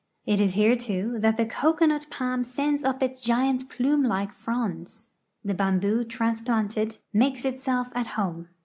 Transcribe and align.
It 0.25 0.39
is 0.39 0.55
here, 0.55 0.75
too, 0.75 1.19
that 1.19 1.37
the 1.37 1.45
cocoanut 1.45 2.07
palm 2.09 2.43
sends 2.43 2.83
up 2.83 3.03
its 3.03 3.21
giant 3.21 3.69
plume 3.69 4.01
like 4.01 4.33
fronds. 4.33 5.13
The 5.45 5.53
bamboo 5.53 6.05
transplanted 6.05 6.97
makes 7.13 7.45
itself 7.45 7.89
at 7.93 8.07
home. 8.07 8.47